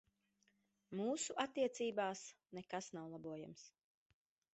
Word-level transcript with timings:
Mūsu 0.99 1.35
attiecībās 1.43 2.23
nekas 2.59 2.89
nav 2.99 3.13
labojams. 3.13 3.67